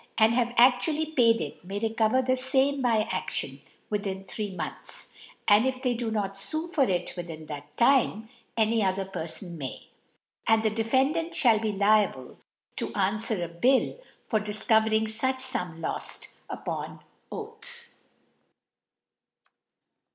[0.17, 3.61] and have aftuaily paid it, may* recover the fame by Aftion
[3.91, 7.77] withi^i three Months J and if they do not fue for itwith ^ in that
[7.77, 8.27] Time,
[8.57, 9.89] any other Pcrfon may J.
[10.47, 12.39] And the Defendant ihall be liable
[12.75, 13.95] tb an' fwer a Bill
[14.27, 17.93] for difcovering fuch Sum loft, upon Oath.